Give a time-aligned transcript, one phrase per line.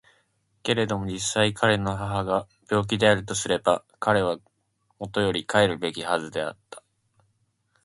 [0.63, 4.39] けれども実際彼の母が病気であるとすれば彼は
[4.97, 6.81] 固より帰るべきはずであった。